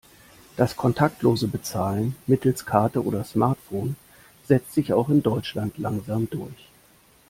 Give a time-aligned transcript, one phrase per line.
[0.57, 3.95] Das kontaktlose Bezahlen mittels Karte oder Smartphone
[4.47, 6.69] setzt sich auch in Deutschland langsam durch.